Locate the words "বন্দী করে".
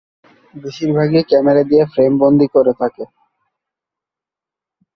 2.21-2.73